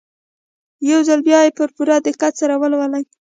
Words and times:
يو 0.91 0.99
ځل 1.07 1.19
بيا 1.27 1.39
يې 1.45 1.51
په 1.57 1.63
پوره 1.75 1.97
دقت 2.07 2.33
سره 2.41 2.53
ولولئ. 2.61 3.03